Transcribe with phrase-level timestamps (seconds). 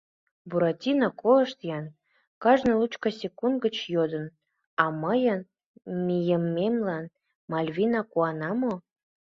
[0.49, 1.85] —Буратино, колышт-ян,—
[2.43, 4.25] кажне лучко секунд гыч йодын,—
[4.83, 5.41] а мыйын
[6.05, 7.05] мийымемлан
[7.51, 8.73] Мальвина куана мо?